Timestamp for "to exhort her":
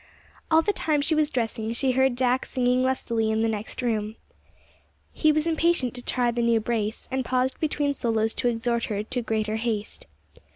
8.33-9.03